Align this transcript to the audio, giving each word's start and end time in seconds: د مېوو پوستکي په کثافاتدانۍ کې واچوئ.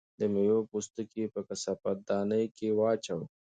د 0.19 0.21
مېوو 0.33 0.67
پوستکي 0.71 1.23
په 1.33 1.39
کثافاتدانۍ 1.47 2.45
کې 2.55 2.67
واچوئ. 2.79 3.25